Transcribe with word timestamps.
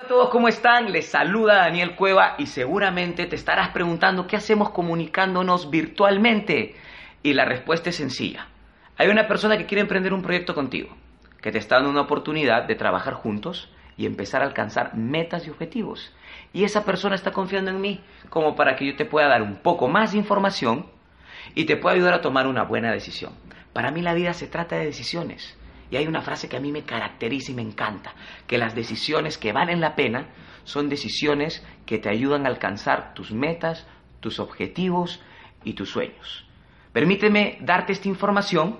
Hola 0.00 0.06
a 0.06 0.08
todos, 0.08 0.30
¿cómo 0.30 0.48
están? 0.48 0.92
Les 0.92 1.10
saluda 1.10 1.56
Daniel 1.56 1.94
Cueva 1.94 2.34
y 2.38 2.46
seguramente 2.46 3.26
te 3.26 3.36
estarás 3.36 3.68
preguntando 3.68 4.26
qué 4.26 4.34
hacemos 4.34 4.70
comunicándonos 4.70 5.68
virtualmente. 5.68 6.74
Y 7.22 7.34
la 7.34 7.44
respuesta 7.44 7.90
es 7.90 7.96
sencilla. 7.96 8.46
Hay 8.96 9.08
una 9.08 9.28
persona 9.28 9.58
que 9.58 9.66
quiere 9.66 9.82
emprender 9.82 10.14
un 10.14 10.22
proyecto 10.22 10.54
contigo, 10.54 10.96
que 11.42 11.52
te 11.52 11.58
está 11.58 11.74
dando 11.74 11.90
una 11.90 12.00
oportunidad 12.00 12.62
de 12.62 12.76
trabajar 12.76 13.12
juntos 13.12 13.68
y 13.98 14.06
empezar 14.06 14.40
a 14.40 14.46
alcanzar 14.46 14.94
metas 14.94 15.46
y 15.46 15.50
objetivos. 15.50 16.14
Y 16.54 16.64
esa 16.64 16.86
persona 16.86 17.14
está 17.14 17.32
confiando 17.32 17.70
en 17.70 17.82
mí 17.82 18.00
como 18.30 18.56
para 18.56 18.76
que 18.76 18.86
yo 18.86 18.96
te 18.96 19.04
pueda 19.04 19.28
dar 19.28 19.42
un 19.42 19.56
poco 19.56 19.86
más 19.86 20.12
de 20.12 20.18
información 20.18 20.86
y 21.54 21.66
te 21.66 21.76
pueda 21.76 21.94
ayudar 21.94 22.14
a 22.14 22.22
tomar 22.22 22.46
una 22.46 22.62
buena 22.62 22.90
decisión. 22.90 23.34
Para 23.74 23.90
mí 23.90 24.00
la 24.00 24.14
vida 24.14 24.32
se 24.32 24.46
trata 24.46 24.76
de 24.76 24.86
decisiones. 24.86 25.59
Y 25.90 25.96
hay 25.96 26.06
una 26.06 26.22
frase 26.22 26.48
que 26.48 26.56
a 26.56 26.60
mí 26.60 26.70
me 26.70 26.82
caracteriza 26.82 27.52
y 27.52 27.54
me 27.54 27.62
encanta, 27.62 28.14
que 28.46 28.58
las 28.58 28.74
decisiones 28.74 29.38
que 29.38 29.52
valen 29.52 29.80
la 29.80 29.96
pena 29.96 30.28
son 30.64 30.88
decisiones 30.88 31.66
que 31.86 31.98
te 31.98 32.08
ayudan 32.08 32.46
a 32.46 32.48
alcanzar 32.48 33.12
tus 33.14 33.32
metas, 33.32 33.86
tus 34.20 34.38
objetivos 34.38 35.20
y 35.64 35.72
tus 35.74 35.90
sueños. 35.90 36.46
Permíteme 36.92 37.58
darte 37.60 37.92
esta 37.92 38.08
información, 38.08 38.78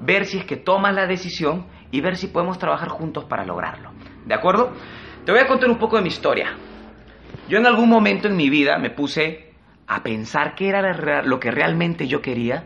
ver 0.00 0.26
si 0.26 0.38
es 0.38 0.44
que 0.44 0.56
tomas 0.56 0.94
la 0.94 1.06
decisión 1.06 1.66
y 1.90 2.00
ver 2.00 2.16
si 2.16 2.28
podemos 2.28 2.58
trabajar 2.58 2.88
juntos 2.88 3.24
para 3.24 3.44
lograrlo. 3.44 3.92
¿De 4.26 4.34
acuerdo? 4.34 4.72
Te 5.24 5.32
voy 5.32 5.40
a 5.40 5.46
contar 5.46 5.70
un 5.70 5.78
poco 5.78 5.96
de 5.96 6.02
mi 6.02 6.08
historia. 6.08 6.56
Yo 7.48 7.58
en 7.58 7.66
algún 7.66 7.88
momento 7.88 8.28
en 8.28 8.36
mi 8.36 8.48
vida 8.48 8.78
me 8.78 8.90
puse 8.90 9.54
a 9.86 10.02
pensar 10.02 10.54
qué 10.54 10.68
era 10.68 11.22
lo 11.22 11.40
que 11.40 11.50
realmente 11.50 12.06
yo 12.06 12.20
quería, 12.20 12.64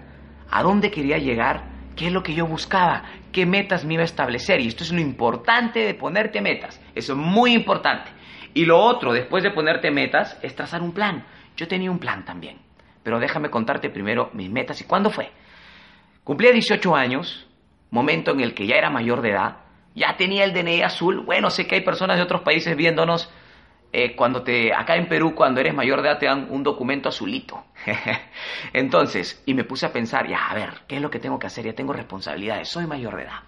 a 0.50 0.62
dónde 0.62 0.90
quería 0.90 1.18
llegar, 1.18 1.64
qué 1.96 2.06
es 2.06 2.12
lo 2.12 2.22
que 2.22 2.34
yo 2.34 2.46
buscaba, 2.46 3.04
qué 3.32 3.46
metas 3.46 3.84
me 3.84 3.94
iba 3.94 4.02
a 4.02 4.06
establecer. 4.06 4.60
Y 4.60 4.68
esto 4.68 4.84
es 4.84 4.92
lo 4.92 5.00
importante 5.00 5.80
de 5.80 5.94
ponerte 5.94 6.40
metas. 6.40 6.80
Eso 6.94 7.12
es 7.12 7.18
muy 7.18 7.52
importante. 7.52 8.10
Y 8.54 8.64
lo 8.64 8.78
otro, 8.78 9.12
después 9.12 9.42
de 9.42 9.50
ponerte 9.50 9.90
metas, 9.90 10.38
es 10.42 10.54
trazar 10.54 10.82
un 10.82 10.92
plan. 10.92 11.24
Yo 11.56 11.68
tenía 11.68 11.90
un 11.90 11.98
plan 11.98 12.24
también. 12.24 12.58
Pero 13.02 13.20
déjame 13.20 13.50
contarte 13.50 13.90
primero 13.90 14.30
mis 14.32 14.50
metas 14.50 14.80
y 14.80 14.84
cuándo 14.84 15.10
fue. 15.10 15.30
Cumplí 16.24 16.52
18 16.52 16.94
años, 16.94 17.46
momento 17.90 18.32
en 18.32 18.40
el 18.40 18.54
que 18.54 18.66
ya 18.66 18.76
era 18.76 18.90
mayor 18.90 19.22
de 19.22 19.30
edad, 19.30 19.56
ya 19.94 20.16
tenía 20.16 20.44
el 20.44 20.52
DNI 20.52 20.82
azul. 20.82 21.20
Bueno, 21.20 21.50
sé 21.50 21.66
que 21.66 21.76
hay 21.76 21.80
personas 21.80 22.16
de 22.16 22.22
otros 22.22 22.42
países 22.42 22.76
viéndonos. 22.76 23.32
Eh, 23.92 24.14
cuando 24.14 24.42
te, 24.42 24.74
acá 24.74 24.96
en 24.96 25.08
Perú, 25.08 25.34
cuando 25.34 25.60
eres 25.60 25.74
mayor 25.74 26.02
de 26.02 26.08
edad, 26.08 26.18
te 26.18 26.26
dan 26.26 26.48
un 26.50 26.62
documento 26.62 27.08
azulito. 27.08 27.64
Entonces, 28.72 29.42
y 29.46 29.54
me 29.54 29.64
puse 29.64 29.86
a 29.86 29.92
pensar, 29.92 30.28
ya, 30.28 30.46
a 30.46 30.54
ver, 30.54 30.70
¿qué 30.86 30.96
es 30.96 31.02
lo 31.02 31.10
que 31.10 31.18
tengo 31.18 31.38
que 31.38 31.46
hacer? 31.46 31.64
Ya 31.64 31.72
tengo 31.72 31.92
responsabilidades, 31.92 32.68
soy 32.68 32.86
mayor 32.86 33.16
de 33.16 33.22
edad. 33.22 33.40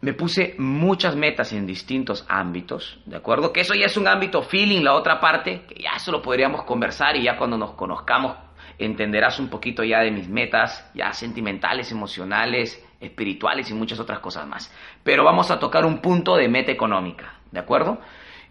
Me 0.00 0.14
puse 0.14 0.54
muchas 0.58 1.16
metas 1.16 1.52
en 1.52 1.66
distintos 1.66 2.24
ámbitos, 2.28 3.00
¿de 3.04 3.16
acuerdo? 3.16 3.52
Que 3.52 3.60
eso 3.60 3.74
ya 3.74 3.86
es 3.86 3.96
un 3.96 4.06
ámbito 4.06 4.42
feeling, 4.42 4.82
la 4.82 4.94
otra 4.94 5.20
parte, 5.20 5.64
que 5.68 5.82
ya 5.82 5.90
eso 5.96 6.12
lo 6.12 6.22
podríamos 6.22 6.62
conversar 6.62 7.16
y 7.16 7.24
ya 7.24 7.36
cuando 7.36 7.58
nos 7.58 7.72
conozcamos 7.72 8.36
entenderás 8.78 9.40
un 9.40 9.48
poquito 9.48 9.82
ya 9.82 10.00
de 10.00 10.10
mis 10.10 10.28
metas, 10.28 10.88
ya 10.94 11.12
sentimentales, 11.12 11.90
emocionales, 11.90 12.82
espirituales 13.00 13.70
y 13.70 13.74
muchas 13.74 13.98
otras 14.00 14.20
cosas 14.20 14.46
más. 14.46 14.72
Pero 15.02 15.24
vamos 15.24 15.50
a 15.50 15.58
tocar 15.58 15.84
un 15.84 15.98
punto 15.98 16.36
de 16.36 16.48
meta 16.48 16.72
económica, 16.72 17.34
¿de 17.50 17.58
acuerdo? 17.58 17.98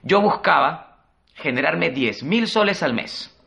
Yo 0.07 0.22
buscaba 0.22 1.00
generarme 1.34 1.90
10 1.90 2.23
mil 2.23 2.47
soles 2.47 2.81
al 2.81 2.94
mes. 2.94 3.38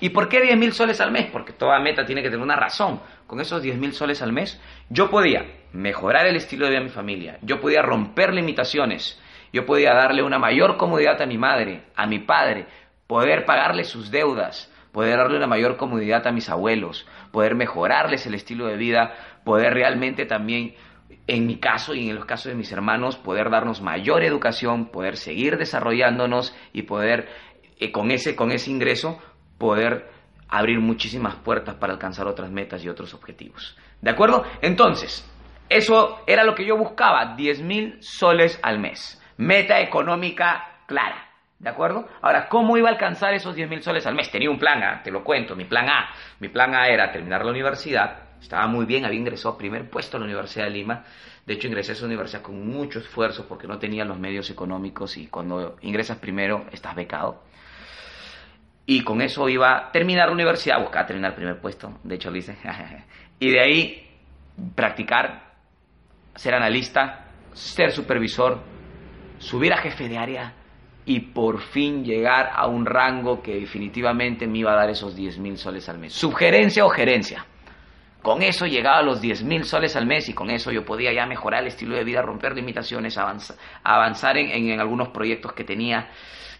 ¿Y 0.00 0.08
por 0.08 0.28
qué 0.28 0.40
10 0.40 0.58
mil 0.58 0.72
soles 0.72 1.00
al 1.00 1.12
mes? 1.12 1.26
Porque 1.26 1.52
toda 1.52 1.78
meta 1.78 2.04
tiene 2.04 2.22
que 2.22 2.28
tener 2.28 2.42
una 2.42 2.56
razón. 2.56 3.00
Con 3.28 3.40
esos 3.40 3.62
10 3.62 3.78
mil 3.78 3.92
soles 3.92 4.20
al 4.20 4.32
mes, 4.32 4.60
yo 4.88 5.10
podía 5.10 5.46
mejorar 5.72 6.26
el 6.26 6.34
estilo 6.34 6.64
de 6.64 6.70
vida 6.70 6.80
de 6.80 6.86
mi 6.86 6.90
familia, 6.90 7.38
yo 7.42 7.60
podía 7.60 7.82
romper 7.82 8.34
limitaciones, 8.34 9.20
yo 9.52 9.64
podía 9.64 9.94
darle 9.94 10.24
una 10.24 10.40
mayor 10.40 10.76
comodidad 10.76 11.22
a 11.22 11.26
mi 11.26 11.38
madre, 11.38 11.84
a 11.94 12.08
mi 12.08 12.18
padre, 12.18 12.66
poder 13.06 13.44
pagarle 13.44 13.84
sus 13.84 14.10
deudas, 14.10 14.72
poder 14.90 15.18
darle 15.18 15.36
una 15.36 15.46
mayor 15.46 15.76
comodidad 15.76 16.26
a 16.26 16.32
mis 16.32 16.48
abuelos, 16.48 17.06
poder 17.30 17.54
mejorarles 17.54 18.26
el 18.26 18.34
estilo 18.34 18.66
de 18.66 18.76
vida, 18.76 19.14
poder 19.44 19.72
realmente 19.74 20.26
también, 20.26 20.74
en 21.26 21.46
mi 21.46 21.58
caso 21.58 21.94
y 21.94 22.08
en 22.10 22.16
los 22.16 22.24
casos 22.24 22.46
de 22.46 22.56
mis 22.56 22.72
hermanos, 22.72 23.16
poder 23.16 23.50
darnos 23.50 23.80
mayor 23.80 24.24
educación, 24.24 24.86
poder 24.86 25.16
seguir 25.16 25.56
desarrollándonos 25.58 26.56
y 26.72 26.82
poder, 26.82 27.28
eh, 27.78 27.92
con, 27.92 28.10
ese, 28.10 28.34
con 28.34 28.50
ese 28.50 28.70
ingreso, 28.70 29.20
poder 29.58 30.10
abrir 30.48 30.80
muchísimas 30.80 31.36
puertas 31.36 31.76
para 31.76 31.92
alcanzar 31.92 32.26
otras 32.26 32.50
metas 32.50 32.84
y 32.84 32.88
otros 32.88 33.14
objetivos. 33.14 33.76
¿De 34.00 34.10
acuerdo? 34.10 34.44
Entonces, 34.60 35.24
eso 35.68 36.20
era 36.26 36.44
lo 36.44 36.54
que 36.54 36.66
yo 36.66 36.76
buscaba, 36.76 37.36
10 37.36 37.62
mil 37.62 37.98
soles 38.00 38.58
al 38.62 38.80
mes. 38.80 39.22
Meta 39.36 39.80
económica 39.80 40.82
clara. 40.86 41.28
¿De 41.60 41.68
acuerdo? 41.68 42.08
Ahora, 42.22 42.48
¿cómo 42.48 42.76
iba 42.78 42.88
a 42.88 42.92
alcanzar 42.92 43.34
esos 43.34 43.54
10 43.54 43.68
mil 43.68 43.82
soles 43.82 44.06
al 44.06 44.14
mes? 44.14 44.30
Tenía 44.30 44.50
un 44.50 44.58
plan 44.58 44.82
A, 44.82 45.02
te 45.02 45.10
lo 45.10 45.22
cuento, 45.22 45.54
mi 45.54 45.66
plan 45.66 45.88
A. 45.88 46.08
Mi 46.40 46.48
plan 46.48 46.74
A 46.74 46.86
era 46.86 47.12
terminar 47.12 47.44
la 47.44 47.50
universidad, 47.50 48.29
estaba 48.40 48.66
muy 48.66 48.86
bien, 48.86 49.04
había 49.04 49.18
ingresado 49.18 49.56
primer 49.56 49.88
puesto 49.88 50.16
a 50.16 50.20
la 50.20 50.26
Universidad 50.26 50.64
de 50.64 50.70
Lima. 50.70 51.04
De 51.46 51.54
hecho, 51.54 51.68
ingresé 51.68 51.92
a 51.92 51.94
esa 51.94 52.06
universidad 52.06 52.42
con 52.42 52.66
mucho 52.66 52.98
esfuerzo 52.98 53.46
porque 53.48 53.66
no 53.66 53.78
tenía 53.78 54.04
los 54.04 54.18
medios 54.18 54.50
económicos 54.50 55.16
y 55.16 55.26
cuando 55.26 55.76
ingresas 55.82 56.18
primero 56.18 56.66
estás 56.72 56.94
becado. 56.94 57.42
Y 58.86 59.04
con 59.04 59.22
eso 59.22 59.48
iba 59.48 59.76
a 59.76 59.92
terminar 59.92 60.28
la 60.28 60.34
universidad, 60.34 60.80
buscaba 60.80 61.06
terminar 61.06 61.34
primer 61.34 61.60
puesto, 61.60 61.98
de 62.02 62.14
hecho 62.14 62.30
lo 62.30 62.38
hice. 62.38 62.56
y 63.38 63.50
de 63.50 63.60
ahí 63.60 64.10
practicar, 64.74 65.52
ser 66.34 66.54
analista, 66.54 67.26
ser 67.52 67.92
supervisor, 67.92 68.60
subir 69.38 69.72
a 69.72 69.78
jefe 69.78 70.08
de 70.08 70.18
área 70.18 70.54
y 71.04 71.20
por 71.20 71.60
fin 71.60 72.04
llegar 72.04 72.50
a 72.52 72.66
un 72.66 72.86
rango 72.86 73.42
que 73.42 73.54
definitivamente 73.54 74.46
me 74.46 74.58
iba 74.58 74.72
a 74.72 74.76
dar 74.76 74.90
esos 74.90 75.16
10 75.16 75.38
mil 75.38 75.56
soles 75.56 75.88
al 75.88 75.98
mes. 75.98 76.12
Sugerencia 76.12 76.84
o 76.84 76.88
gerencia. 76.88 77.46
Con 78.22 78.42
eso 78.42 78.66
llegaba 78.66 78.98
a 78.98 79.02
los 79.02 79.20
10 79.20 79.44
mil 79.44 79.64
soles 79.64 79.96
al 79.96 80.06
mes 80.06 80.28
y 80.28 80.34
con 80.34 80.50
eso 80.50 80.70
yo 80.70 80.84
podía 80.84 81.12
ya 81.12 81.24
mejorar 81.26 81.62
el 81.62 81.68
estilo 81.68 81.96
de 81.96 82.04
vida, 82.04 82.20
romper 82.20 82.54
limitaciones, 82.54 83.16
avanzar, 83.16 83.56
avanzar 83.82 84.36
en, 84.36 84.50
en, 84.50 84.78
algunos 84.78 85.08
proyectos 85.08 85.54
que 85.54 85.64
tenía. 85.64 86.10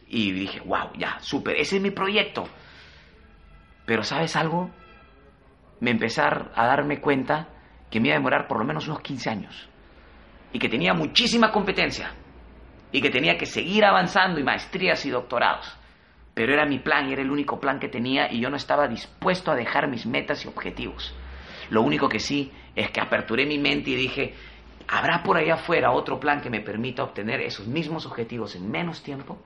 Y 0.08 0.32
dije, 0.32 0.60
wow, 0.60 0.90
ya, 0.96 1.18
súper, 1.20 1.56
ese 1.56 1.76
es 1.76 1.82
mi 1.82 1.90
proyecto. 1.90 2.44
Pero 3.84 4.02
¿sabes 4.02 4.34
algo? 4.36 4.70
Me 5.80 5.90
empecé 5.90 6.22
a 6.22 6.66
darme 6.66 7.00
cuenta 7.00 7.48
que 7.90 8.00
me 8.00 8.08
iba 8.08 8.16
a 8.16 8.18
demorar 8.18 8.46
por 8.46 8.58
lo 8.58 8.64
menos 8.64 8.86
unos 8.88 9.00
15 9.00 9.30
años. 9.30 9.68
Y 10.52 10.58
que 10.58 10.68
tenía 10.68 10.94
muchísima 10.94 11.52
competencia 11.52 12.12
y 12.92 13.00
que 13.00 13.10
tenía 13.10 13.36
que 13.36 13.46
seguir 13.46 13.84
avanzando 13.84 14.40
y 14.40 14.44
maestrías 14.44 15.04
y 15.06 15.10
doctorados. 15.10 15.76
Pero 16.34 16.52
era 16.52 16.66
mi 16.66 16.78
plan 16.78 17.10
era 17.10 17.22
el 17.22 17.30
único 17.30 17.60
plan 17.60 17.78
que 17.78 17.88
tenía 17.88 18.32
y 18.32 18.40
yo 18.40 18.50
no 18.50 18.56
estaba 18.56 18.88
dispuesto 18.88 19.50
a 19.50 19.56
dejar 19.56 19.88
mis 19.88 20.06
metas 20.06 20.44
y 20.44 20.48
objetivos. 20.48 21.14
Lo 21.70 21.82
único 21.82 22.08
que 22.08 22.20
sí 22.20 22.52
es 22.74 22.90
que 22.90 23.00
aperturé 23.00 23.46
mi 23.46 23.58
mente 23.58 23.90
y 23.90 23.96
dije, 23.96 24.34
¿habrá 24.88 25.22
por 25.22 25.36
allá 25.36 25.54
afuera 25.54 25.92
otro 25.92 26.20
plan 26.20 26.40
que 26.40 26.50
me 26.50 26.60
permita 26.60 27.02
obtener 27.02 27.40
esos 27.40 27.66
mismos 27.66 28.06
objetivos 28.06 28.54
en 28.56 28.70
menos 28.70 29.02
tiempo? 29.02 29.38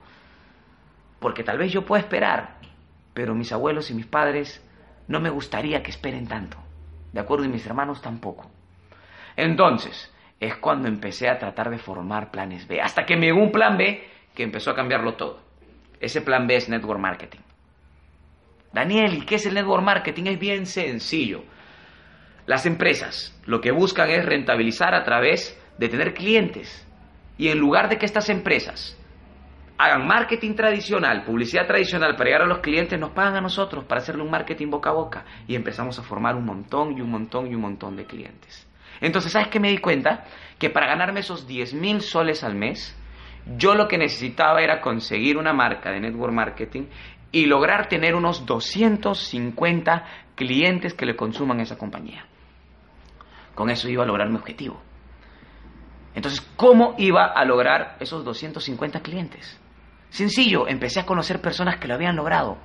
Porque 1.19 1.43
tal 1.43 1.57
vez 1.57 1.71
yo 1.71 1.85
pueda 1.85 2.01
esperar, 2.01 2.57
pero 3.13 3.33
mis 3.33 3.51
abuelos 3.51 3.89
y 3.91 3.93
mis 3.93 4.05
padres 4.07 4.61
no 5.07 5.19
me 5.19 5.29
gustaría 5.29 5.81
que 5.81 5.91
esperen 5.91 6.27
tanto. 6.27 6.57
¿De 7.13 7.19
acuerdo? 7.19 7.45
Y 7.45 7.49
mis 7.49 7.65
hermanos 7.65 8.01
tampoco. 8.01 8.49
Entonces, 9.37 10.11
es 10.39 10.55
cuando 10.55 10.87
empecé 10.87 11.29
a 11.29 11.37
tratar 11.37 11.69
de 11.69 11.77
formar 11.77 12.31
planes 12.31 12.67
B. 12.67 12.81
Hasta 12.81 13.05
que 13.05 13.15
me 13.15 13.27
llegó 13.27 13.41
un 13.41 13.51
plan 13.51 13.77
B 13.77 14.03
que 14.33 14.43
empezó 14.43 14.71
a 14.71 14.75
cambiarlo 14.75 15.13
todo. 15.13 15.39
Ese 15.99 16.21
plan 16.21 16.47
B 16.47 16.55
es 16.55 16.69
Network 16.69 16.99
Marketing. 16.99 17.39
Daniel, 18.73 19.13
¿y 19.13 19.21
qué 19.21 19.35
es 19.35 19.45
el 19.45 19.53
Network 19.53 19.83
Marketing? 19.83 20.25
Es 20.25 20.39
bien 20.39 20.65
sencillo. 20.65 21.43
Las 22.45 22.65
empresas 22.65 23.35
lo 23.45 23.59
que 23.59 23.71
buscan 23.71 24.09
es 24.09 24.23
rentabilizar 24.23 24.93
a 24.93 25.03
través 25.03 25.59
de 25.77 25.89
tener 25.89 26.13
clientes. 26.13 26.85
Y 27.37 27.49
en 27.49 27.59
lugar 27.59 27.89
de 27.89 27.97
que 27.97 28.05
estas 28.05 28.29
empresas 28.29 28.97
hagan 29.77 30.07
marketing 30.07 30.53
tradicional, 30.53 31.23
publicidad 31.23 31.67
tradicional 31.67 32.15
para 32.15 32.25
llegar 32.25 32.41
a 32.43 32.47
los 32.47 32.59
clientes, 32.59 32.99
nos 32.99 33.11
pagan 33.11 33.35
a 33.35 33.41
nosotros 33.41 33.83
para 33.85 33.99
hacerle 33.99 34.23
un 34.23 34.31
marketing 34.31 34.69
boca 34.69 34.91
a 34.91 34.93
boca. 34.93 35.25
Y 35.47 35.55
empezamos 35.55 35.97
a 35.99 36.03
formar 36.03 36.35
un 36.35 36.45
montón 36.45 36.97
y 36.97 37.01
un 37.01 37.09
montón 37.09 37.47
y 37.47 37.55
un 37.55 37.61
montón 37.61 37.95
de 37.95 38.05
clientes. 38.05 38.67
Entonces, 39.01 39.31
¿sabes 39.31 39.49
qué 39.49 39.59
me 39.59 39.69
di 39.69 39.79
cuenta? 39.79 40.25
Que 40.59 40.69
para 40.69 40.87
ganarme 40.87 41.19
esos 41.21 41.47
10 41.47 41.73
mil 41.73 42.01
soles 42.01 42.43
al 42.43 42.55
mes, 42.55 42.95
Yo 43.57 43.75
lo 43.75 43.87
que 43.87 43.99
necesitaba 43.99 44.63
era 44.63 44.81
conseguir 44.81 45.37
una 45.37 45.53
marca 45.53 45.91
de 45.91 45.99
network 45.99 46.33
marketing 46.33 46.87
y 47.31 47.45
lograr 47.45 47.87
tener 47.87 48.15
unos 48.15 48.45
250 48.47 50.03
clientes 50.35 50.95
que 50.95 51.05
le 51.05 51.15
consuman 51.15 51.59
esa 51.59 51.77
compañía. 51.77 52.25
Con 53.55 53.69
eso 53.69 53.89
iba 53.89 54.03
a 54.03 54.07
lograr 54.07 54.29
mi 54.29 54.35
objetivo. 54.35 54.81
Entonces, 56.13 56.41
¿cómo 56.55 56.95
iba 56.97 57.25
a 57.25 57.43
lograr 57.45 57.97
esos 57.99 58.23
250 58.23 59.01
clientes? 59.01 59.59
Sencillo, 60.09 60.67
empecé 60.67 61.01
a 61.01 61.05
conocer 61.05 61.41
personas 61.41 61.77
que 61.77 61.87
lo 61.87 61.93
habían 61.93 62.15
logrado. 62.15 62.57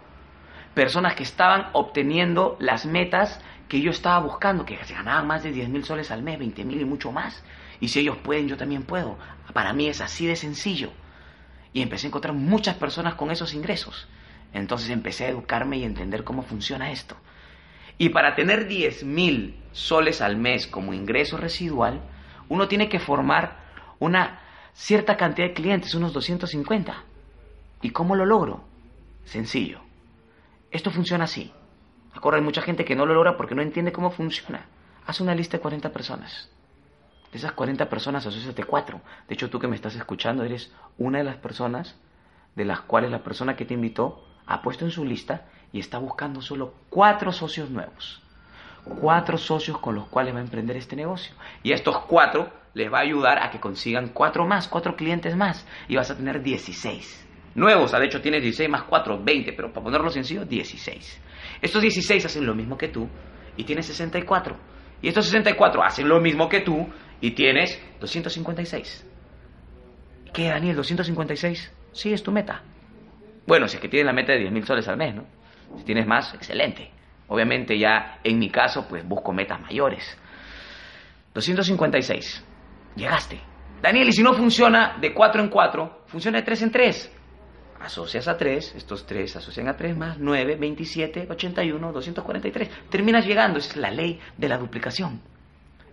Personas 0.74 1.14
que 1.14 1.24
estaban 1.24 1.66
obteniendo 1.72 2.56
las 2.60 2.86
metas 2.86 3.40
que 3.68 3.80
yo 3.80 3.90
estaba 3.90 4.18
buscando, 4.20 4.64
que 4.64 4.76
se 4.84 4.94
ganaban 4.94 5.26
más 5.26 5.42
de 5.42 5.52
10 5.52 5.68
mil 5.68 5.84
soles 5.84 6.10
al 6.10 6.22
mes, 6.22 6.38
20 6.38 6.64
mil 6.64 6.80
y 6.80 6.84
mucho 6.84 7.10
más. 7.10 7.42
Y 7.80 7.88
si 7.88 8.00
ellos 8.00 8.18
pueden, 8.18 8.46
yo 8.46 8.56
también 8.56 8.82
puedo. 8.82 9.16
Para 9.52 9.72
mí 9.72 9.88
es 9.88 10.00
así 10.00 10.26
de 10.26 10.36
sencillo. 10.36 10.90
Y 11.72 11.82
empecé 11.82 12.06
a 12.06 12.08
encontrar 12.08 12.34
muchas 12.34 12.76
personas 12.76 13.14
con 13.14 13.30
esos 13.30 13.54
ingresos. 13.54 14.08
Entonces 14.52 14.90
empecé 14.90 15.26
a 15.26 15.28
educarme 15.30 15.78
y 15.78 15.84
entender 15.84 16.24
cómo 16.24 16.42
funciona 16.42 16.90
esto. 16.90 17.16
Y 18.00 18.08
para 18.08 18.34
tener 18.34 18.66
10 18.66 19.04
mil 19.04 19.62
soles 19.72 20.22
al 20.22 20.38
mes 20.38 20.66
como 20.66 20.94
ingreso 20.94 21.36
residual, 21.36 22.00
uno 22.48 22.66
tiene 22.66 22.88
que 22.88 22.98
formar 22.98 23.58
una 23.98 24.40
cierta 24.72 25.18
cantidad 25.18 25.48
de 25.48 25.52
clientes, 25.52 25.94
unos 25.94 26.14
250. 26.14 27.04
¿Y 27.82 27.90
cómo 27.90 28.16
lo 28.16 28.24
logro? 28.24 28.64
Sencillo. 29.26 29.80
Esto 30.70 30.90
funciona 30.90 31.24
así. 31.24 31.52
Acuerdo, 32.14 32.38
hay 32.38 32.42
mucha 32.42 32.62
gente 32.62 32.86
que 32.86 32.96
no 32.96 33.04
lo 33.04 33.12
logra 33.12 33.36
porque 33.36 33.54
no 33.54 33.60
entiende 33.60 33.92
cómo 33.92 34.10
funciona. 34.10 34.64
Haz 35.06 35.20
una 35.20 35.34
lista 35.34 35.58
de 35.58 35.60
40 35.60 35.92
personas. 35.92 36.50
De 37.30 37.36
esas 37.36 37.52
40 37.52 37.86
personas, 37.90 38.24
asociate 38.24 38.64
cuatro. 38.64 39.02
De 39.28 39.34
hecho, 39.34 39.50
tú 39.50 39.58
que 39.58 39.68
me 39.68 39.76
estás 39.76 39.94
escuchando, 39.94 40.42
eres 40.42 40.72
una 40.96 41.18
de 41.18 41.24
las 41.24 41.36
personas 41.36 42.00
de 42.56 42.64
las 42.64 42.80
cuales 42.80 43.10
la 43.10 43.22
persona 43.22 43.56
que 43.56 43.66
te 43.66 43.74
invitó 43.74 44.24
ha 44.46 44.62
puesto 44.62 44.86
en 44.86 44.90
su 44.90 45.04
lista 45.04 45.44
y 45.72 45.80
está 45.80 45.98
buscando 45.98 46.40
solo 46.40 46.74
cuatro 46.88 47.32
socios 47.32 47.70
nuevos. 47.70 48.22
Cuatro 48.84 49.36
socios 49.36 49.78
con 49.78 49.94
los 49.94 50.08
cuales 50.08 50.34
va 50.34 50.38
a 50.38 50.42
emprender 50.42 50.76
este 50.76 50.96
negocio. 50.96 51.34
Y 51.62 51.72
estos 51.72 51.98
cuatro 52.00 52.50
les 52.74 52.92
va 52.92 52.98
a 52.98 53.02
ayudar 53.02 53.42
a 53.42 53.50
que 53.50 53.60
consigan 53.60 54.08
cuatro 54.08 54.46
más, 54.46 54.68
cuatro 54.68 54.96
clientes 54.96 55.36
más. 55.36 55.66
Y 55.88 55.96
vas 55.96 56.10
a 56.10 56.16
tener 56.16 56.42
16 56.42 57.28
nuevos. 57.54 57.92
De 57.92 58.04
hecho, 58.04 58.20
tienes 58.20 58.42
16 58.42 58.68
más 58.70 58.84
4, 58.84 59.22
20, 59.22 59.52
pero 59.52 59.72
para 59.72 59.84
ponerlo 59.84 60.10
sencillo, 60.10 60.44
16. 60.44 61.20
Estos 61.62 61.82
16 61.82 62.24
hacen 62.24 62.46
lo 62.46 62.54
mismo 62.54 62.76
que 62.76 62.88
tú 62.88 63.08
y 63.56 63.64
tienes 63.64 63.86
64. 63.86 64.56
Y 65.02 65.08
estos 65.08 65.26
64 65.26 65.82
hacen 65.82 66.08
lo 66.08 66.20
mismo 66.20 66.48
que 66.48 66.60
tú 66.60 66.88
y 67.20 67.32
tienes 67.32 67.80
256. 68.00 69.06
¿Qué, 70.32 70.48
Daniel? 70.48 70.76
¿256? 70.78 71.70
Sí, 71.92 72.12
es 72.12 72.22
tu 72.22 72.32
meta. 72.32 72.62
Bueno, 73.46 73.66
si 73.66 73.76
es 73.76 73.82
que 73.82 73.88
tienes 73.88 74.06
la 74.06 74.12
meta 74.12 74.32
de 74.32 74.40
10 74.40 74.52
mil 74.52 74.64
soles 74.64 74.86
al 74.88 74.96
mes, 74.96 75.14
¿no? 75.14 75.24
Si 75.78 75.84
tienes 75.84 76.06
más, 76.06 76.34
excelente. 76.34 76.90
Obviamente 77.28 77.78
ya 77.78 78.18
en 78.24 78.38
mi 78.38 78.50
caso, 78.50 78.86
pues 78.88 79.06
busco 79.06 79.32
metas 79.32 79.60
mayores. 79.60 80.18
256. 81.34 82.44
Llegaste. 82.96 83.40
Daniel, 83.80 84.08
y 84.08 84.12
si 84.12 84.22
no 84.22 84.34
funciona 84.34 84.96
de 85.00 85.14
4 85.14 85.42
en 85.42 85.48
4, 85.48 86.04
funciona 86.06 86.38
de 86.38 86.44
3 86.44 86.62
en 86.62 86.70
3 86.70 87.12
asocias 87.80 88.28
a 88.28 88.36
3, 88.36 88.74
estos 88.76 89.06
3 89.06 89.36
asocian 89.36 89.68
a 89.68 89.76
3 89.76 89.96
más 89.96 90.18
9, 90.18 90.56
27, 90.56 91.26
81, 91.30 91.92
243. 91.92 92.70
Terminas 92.90 93.26
llegando, 93.26 93.58
esa 93.58 93.70
es 93.70 93.76
la 93.76 93.90
ley 93.90 94.20
de 94.36 94.48
la 94.48 94.58
duplicación. 94.58 95.20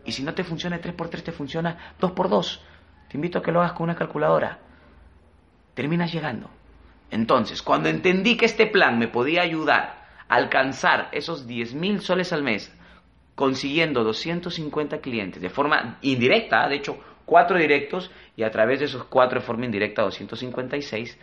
Y 0.06 0.12
si 0.12 0.24
no 0.24 0.34
te 0.34 0.44
funciona 0.44 0.80
3 0.80 0.94
por 0.94 1.10
3, 1.10 1.24
te 1.24 1.32
funciona 1.32 1.94
2 2.00 2.12
por 2.12 2.30
2. 2.30 2.64
Te 3.10 3.18
invito 3.18 3.40
a 3.40 3.42
que 3.42 3.52
lo 3.52 3.62
hagas 3.62 3.74
con 3.74 3.86
una 3.86 3.96
calculadora. 3.96 4.60
Terminas 5.74 6.12
llegando. 6.12 6.50
Entonces, 7.12 7.62
cuando 7.62 7.90
entendí 7.90 8.38
que 8.38 8.46
este 8.46 8.68
plan 8.68 9.00
me 9.00 9.08
podía 9.08 9.42
ayudar 9.42 10.06
a 10.28 10.36
alcanzar 10.36 11.10
esos 11.12 11.48
10 11.48 11.74
mil 11.76 12.02
soles 12.02 12.34
al 12.34 12.44
mes, 12.44 12.74
consiguiendo 13.36 14.04
250 14.04 15.00
clientes 15.00 15.42
de 15.42 15.50
forma 15.50 16.00
indirecta, 16.02 16.68
de 16.68 16.76
hecho, 16.76 17.00
4 17.26 17.58
directos, 17.58 18.12
y 18.36 18.44
a 18.44 18.52
través 18.52 18.80
de 18.80 18.86
esos 18.86 19.04
4 19.06 19.40
de 19.40 19.46
forma 19.46 19.66
indirecta 19.66 20.02
256, 20.02 21.18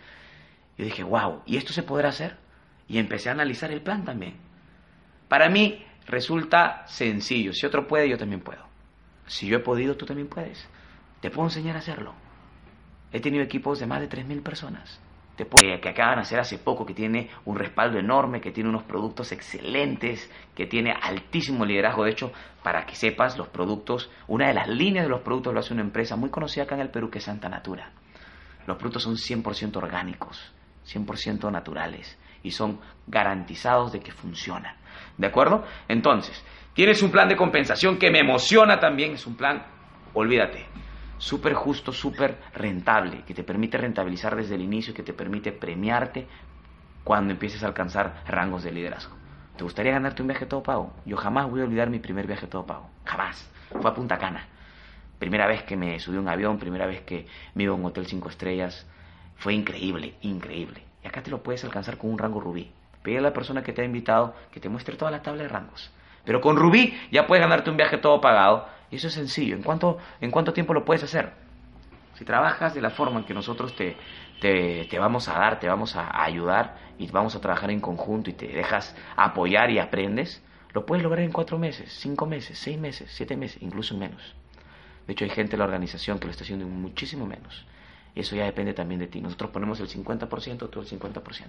yo 0.77 0.85
dije, 0.85 1.03
wow, 1.03 1.41
¿y 1.45 1.57
esto 1.57 1.73
se 1.73 1.83
podrá 1.83 2.09
hacer? 2.09 2.37
Y 2.87 2.97
empecé 2.99 3.29
a 3.29 3.33
analizar 3.33 3.71
el 3.71 3.81
plan 3.81 4.05
también. 4.05 4.35
Para 5.27 5.49
mí 5.49 5.83
resulta 6.05 6.85
sencillo. 6.87 7.53
Si 7.53 7.65
otro 7.65 7.87
puede, 7.87 8.09
yo 8.09 8.17
también 8.17 8.41
puedo. 8.41 8.63
Si 9.25 9.47
yo 9.47 9.57
he 9.57 9.61
podido, 9.61 9.95
tú 9.95 10.05
también 10.05 10.27
puedes. 10.27 10.67
Te 11.21 11.31
puedo 11.31 11.47
enseñar 11.47 11.75
a 11.75 11.79
hacerlo. 11.79 12.13
He 13.11 13.19
tenido 13.19 13.43
equipos 13.43 13.79
de 13.79 13.87
más 13.87 14.01
de 14.01 14.09
3.000 14.09 14.43
personas. 14.43 15.01
Que 15.35 15.89
acaban 15.89 16.15
de 16.15 16.21
hacer 16.21 16.39
hace 16.39 16.57
poco, 16.57 16.85
que 16.85 16.93
tiene 16.93 17.29
un 17.45 17.57
respaldo 17.57 17.99
enorme, 17.99 18.39
que 18.39 18.51
tiene 18.51 18.69
unos 18.69 18.83
productos 18.83 19.31
excelentes, 19.31 20.31
que 20.55 20.65
tiene 20.65 20.91
altísimo 20.91 21.65
liderazgo. 21.65 22.05
De 22.05 22.11
hecho, 22.11 22.31
para 22.63 22.85
que 22.85 22.95
sepas, 22.95 23.37
los 23.37 23.49
productos, 23.49 24.09
una 24.27 24.47
de 24.47 24.53
las 24.53 24.67
líneas 24.67 25.05
de 25.05 25.09
los 25.09 25.21
productos 25.21 25.53
lo 25.53 25.59
hace 25.59 25.73
una 25.73 25.83
empresa 25.83 26.15
muy 26.15 26.29
conocida 26.29 26.63
acá 26.63 26.75
en 26.75 26.81
el 26.81 26.89
Perú, 26.89 27.09
que 27.09 27.19
es 27.19 27.25
Santa 27.25 27.49
Natura. 27.49 27.91
Los 28.65 28.77
productos 28.77 29.03
son 29.03 29.15
100% 29.15 29.75
orgánicos 29.75 30.55
100% 30.85 31.51
naturales 31.51 32.17
y 32.43 32.51
son 32.51 32.79
garantizados 33.07 33.91
de 33.91 33.99
que 33.99 34.11
funcionan. 34.11 34.75
¿De 35.17 35.27
acuerdo? 35.27 35.65
Entonces, 35.87 36.43
tienes 36.73 37.01
un 37.01 37.11
plan 37.11 37.27
de 37.27 37.35
compensación 37.35 37.97
que 37.97 38.11
me 38.11 38.19
emociona 38.19 38.79
también, 38.79 39.13
es 39.13 39.25
un 39.25 39.35
plan, 39.35 39.65
olvídate, 40.13 40.65
súper 41.17 41.53
justo, 41.53 41.91
súper 41.91 42.37
rentable, 42.53 43.23
que 43.23 43.33
te 43.33 43.43
permite 43.43 43.77
rentabilizar 43.77 44.35
desde 44.35 44.55
el 44.55 44.61
inicio, 44.61 44.93
que 44.93 45.03
te 45.03 45.13
permite 45.13 45.51
premiarte 45.51 46.27
cuando 47.03 47.33
empieces 47.33 47.63
a 47.63 47.67
alcanzar 47.67 48.23
rangos 48.27 48.63
de 48.63 48.71
liderazgo. 48.71 49.15
¿Te 49.57 49.63
gustaría 49.63 49.93
ganarte 49.93 50.21
un 50.21 50.27
viaje 50.27 50.45
todo 50.45 50.63
pago? 50.63 50.93
Yo 51.05 51.15
jamás 51.15 51.49
voy 51.49 51.61
a 51.61 51.63
olvidar 51.63 51.89
mi 51.89 51.99
primer 51.99 52.27
viaje 52.27 52.47
todo 52.47 52.65
pago. 52.65 52.89
Jamás. 53.05 53.49
Fue 53.69 53.89
a 53.89 53.93
Punta 53.93 54.17
Cana. 54.17 54.47
Primera 55.19 55.47
vez 55.47 55.63
que 55.63 55.77
me 55.77 55.99
subí 55.99 56.17
a 56.17 56.19
un 56.19 56.27
avión, 56.27 56.59
primera 56.59 56.85
vez 56.85 57.01
que 57.01 57.25
me 57.53 57.63
iba 57.63 57.73
a 57.73 57.75
un 57.75 57.85
hotel 57.85 58.05
cinco 58.05 58.29
estrellas, 58.29 58.85
fue 59.37 59.53
increíble, 59.53 60.15
increíble. 60.21 60.83
Y 61.03 61.07
acá 61.07 61.23
te 61.23 61.31
lo 61.31 61.41
puedes 61.41 61.63
alcanzar 61.63 61.97
con 61.97 62.11
un 62.11 62.17
rango 62.17 62.41
rubí. 62.41 62.71
Pide 63.01 63.19
a 63.19 63.21
la 63.21 63.33
persona 63.33 63.63
que 63.63 63.71
te 63.71 63.81
ha 63.81 63.85
invitado 63.85 64.35
que 64.51 64.59
te 64.59 64.67
muestre 64.67 64.97
toda 64.97 65.11
la 65.11 65.21
tabla 65.21 65.43
de 65.43 65.49
rangos. 65.49 65.91
Pero 66.25 66.41
con 66.41 66.57
rubí 66.57 66.97
ya 67.11 67.27
puedes 67.27 67.41
ganarte 67.41 67.69
un 67.69 67.77
viaje 67.77 67.97
todo 67.97 68.19
pagado. 68.19 68.67
Y 68.91 68.97
eso 68.97 69.07
es 69.07 69.13
sencillo. 69.13 69.55
¿En 69.55 69.63
cuánto, 69.63 69.97
en 70.21 70.31
cuánto 70.31 70.53
tiempo 70.53 70.73
lo 70.73 70.85
puedes 70.85 71.03
hacer? 71.03 71.33
Si 72.15 72.23
trabajas 72.23 72.73
de 72.73 72.81
la 72.81 72.91
forma 72.91 73.19
en 73.19 73.25
que 73.25 73.33
nosotros 73.33 73.75
te, 73.75 73.97
te, 74.39 74.85
te, 74.89 74.99
vamos 74.99 75.27
a 75.27 75.33
dar, 75.33 75.59
te 75.59 75.67
vamos 75.67 75.95
a 75.95 76.23
ayudar 76.23 76.77
y 76.97 77.07
vamos 77.07 77.35
a 77.35 77.41
trabajar 77.41 77.71
en 77.71 77.81
conjunto 77.81 78.29
y 78.29 78.33
te 78.33 78.47
dejas 78.47 78.95
apoyar 79.17 79.69
y 79.69 79.79
aprendes, 79.79 80.41
lo 80.73 80.85
puedes 80.85 81.03
lograr 81.03 81.23
en 81.23 81.31
cuatro 81.31 81.57
meses, 81.57 81.91
cinco 81.99 82.25
meses, 82.25 82.57
seis 82.57 82.79
meses, 82.79 83.11
siete 83.11 83.35
meses, 83.35 83.61
incluso 83.61 83.97
menos. 83.97 84.35
De 85.07 85.13
hecho, 85.13 85.25
hay 85.25 85.29
gente 85.29 85.55
en 85.55 85.59
la 85.59 85.65
organización 85.65 86.19
que 86.19 86.25
lo 86.25 86.31
está 86.31 86.43
haciendo 86.43 86.65
en 86.65 86.81
muchísimo 86.81 87.25
menos. 87.25 87.65
Eso 88.15 88.35
ya 88.35 88.45
depende 88.45 88.73
también 88.73 88.99
de 88.99 89.07
ti. 89.07 89.21
Nosotros 89.21 89.51
ponemos 89.51 89.79
el 89.81 89.89
50%, 89.89 90.69
tú 90.69 90.79
el 90.79 90.87
50%. 90.87 91.43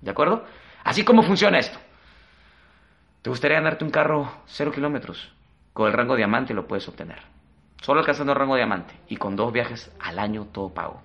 ¿De 0.00 0.10
acuerdo? 0.10 0.44
Así 0.84 1.04
como 1.04 1.22
funciona 1.22 1.58
esto. 1.58 1.78
¿Te 3.22 3.30
gustaría 3.30 3.56
ganarte 3.56 3.84
un 3.84 3.90
carro 3.90 4.30
cero 4.46 4.70
kilómetros? 4.72 5.32
Con 5.78 5.86
el 5.86 5.92
rango 5.92 6.16
diamante 6.16 6.54
lo 6.54 6.66
puedes 6.66 6.88
obtener. 6.88 7.20
Solo 7.80 8.00
alcanzando 8.00 8.32
el 8.32 8.38
rango 8.40 8.56
diamante 8.56 8.94
y 9.06 9.16
con 9.16 9.36
dos 9.36 9.52
viajes 9.52 9.92
al 10.00 10.18
año 10.18 10.48
todo 10.50 10.70
pago. 10.70 11.00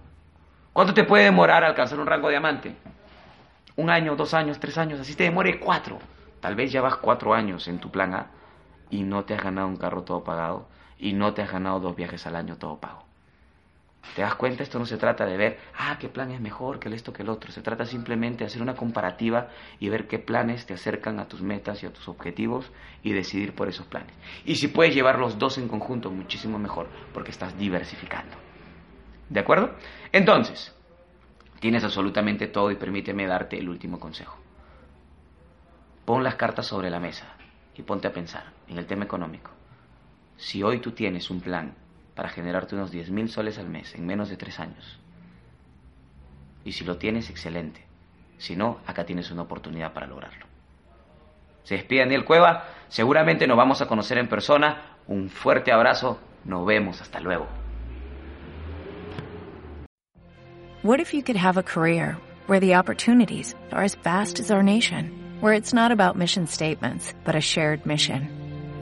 ¿Cuánto 0.74 0.96
te 0.96 1.04
puede 1.04 1.26
demorar 1.26 1.64
alcanzar 1.64 2.00
un 2.00 2.08
rango 2.08 2.28
diamante? 2.30 2.76
Un 3.76 3.92
año, 3.92 4.16
dos 4.16 4.34
años, 4.34 4.60
tres 4.60 4.80
años, 4.80 5.00
así 5.00 5.14
te 5.14 5.26
demore 5.26 5.60
cuatro. 5.60 6.00
Tal 6.40 6.56
vez 6.56 6.72
ya 6.72 6.82
vas 6.82 6.96
cuatro 6.96 7.36
años 7.36 7.68
en 7.68 7.78
tu 7.78 7.92
plan 7.92 8.16
A 8.16 8.32
y 8.90 9.04
no 9.04 9.26
te 9.26 9.36
has 9.36 9.44
ganado 9.44 9.68
un 9.68 9.78
carro 9.78 10.02
todo 10.02 10.24
pagado 10.24 10.66
y 10.98 11.14
no 11.14 11.36
te 11.36 11.44
has 11.44 11.52
ganado 11.52 11.80
dos 11.80 11.96
viajes 11.96 12.26
al 12.26 12.36
año 12.36 12.56
todo 12.58 12.80
pago. 12.80 13.04
¿Te 14.16 14.22
das 14.22 14.36
cuenta? 14.36 14.62
Esto 14.62 14.78
no 14.78 14.86
se 14.86 14.98
trata 14.98 15.26
de 15.26 15.38
ver, 15.38 15.60
ah, 15.76 15.98
qué 16.00 16.08
plan 16.08 16.30
es 16.32 16.40
mejor 16.40 16.80
que 16.80 16.88
el 16.88 16.94
esto 16.94 17.12
que 17.12 17.24
el 17.24 17.30
otro. 17.30 17.52
Se 17.52 17.62
trata 17.62 17.86
simplemente 17.86 18.40
de 18.40 18.46
hacer 18.46 18.62
una 18.62 18.76
comparativa 18.76 19.50
y 19.80 19.90
ver 19.90 20.08
qué 20.08 20.20
planes 20.20 20.68
te 20.68 20.76
acercan 20.76 21.20
a 21.20 21.28
tus 21.28 21.42
metas 21.42 21.82
y 21.82 21.88
a 21.88 21.94
tus 21.94 22.08
objetivos 22.08 22.72
y 23.02 23.12
decidir 23.12 23.56
por 23.56 23.70
esos 23.70 23.88
planes. 23.88 24.14
Y 24.46 24.56
si 24.56 24.68
puedes 24.68 24.94
llevar 24.94 25.18
los 25.18 25.40
dos 25.40 25.58
en 25.58 25.68
conjunto, 25.68 26.12
muchísimo 26.12 26.60
mejor, 26.60 26.88
porque 27.12 27.32
estás 27.32 27.58
diversificando. 27.58 28.36
¿De 29.30 29.40
acuerdo? 29.40 29.72
Entonces, 30.12 30.76
tienes 31.60 31.84
absolutamente 31.84 32.48
todo 32.48 32.70
y 32.70 32.76
permíteme 32.76 33.26
darte 33.26 33.58
el 33.58 33.68
último 33.68 34.00
consejo. 34.00 34.38
Pon 36.06 36.24
las 36.24 36.36
cartas 36.36 36.68
sobre 36.68 36.92
la 36.92 37.00
mesa 37.00 37.34
y 37.76 37.82
ponte 37.82 38.08
a 38.08 38.14
pensar 38.14 38.52
en 38.68 38.78
el 38.78 38.86
tema 38.86 39.06
económico. 39.06 39.50
Si 40.38 40.62
hoy 40.62 40.80
tú 40.80 40.92
tienes 40.92 41.32
un 41.32 41.42
plan 41.42 41.74
para 42.16 42.30
generarte 42.30 42.76
unos 42.76 42.94
10.000 42.94 43.28
soles 43.28 43.58
al 43.58 43.70
mes 43.70 43.96
en 43.96 44.06
menos 44.06 44.30
de 44.30 44.38
tres 44.38 44.60
años. 44.60 45.00
Y 46.66 46.72
si 46.72 46.84
lo 46.84 46.98
tienes, 46.98 47.30
excelente. 47.30 47.86
Si 48.38 48.56
no, 48.56 48.80
acá 48.86 49.06
tienes 49.06 49.32
una 49.32 49.44
oportunidad 49.44 49.94
para 49.94 50.08
lograrlo. 50.08 50.46
Se 51.64 51.76
despide 51.76 52.02
Daniel 52.02 52.26
Cueva, 52.26 52.66
seguramente 52.90 53.48
nos 53.48 53.58
vamos 53.58 53.82
a 53.82 53.88
conocer 53.88 54.18
en 54.18 54.28
persona. 54.28 54.98
Un 55.08 55.30
fuerte 55.30 55.72
abrazo, 55.72 56.20
nos 56.46 56.66
vemos, 56.66 57.02
hasta 57.02 57.20
luego. 57.20 57.48
What 60.84 61.00
if 61.00 61.14
you 61.14 61.24
could 61.24 61.38
have 61.38 61.58
a 61.58 61.64
career 61.64 62.18
where 62.48 62.60
the 62.60 62.76
opportunities 62.76 63.56
are 63.72 63.84
as 63.84 63.96
vast 63.96 64.40
as 64.42 64.52
our 64.52 64.62
nation, 64.62 65.38
where 65.40 65.54
it's 65.54 65.74
not 65.74 65.94
about 65.94 66.18
mission 66.18 66.46
statements, 66.48 67.14
but 67.24 67.36
a 67.36 67.42
shared 67.42 67.86
mission? 67.86 68.43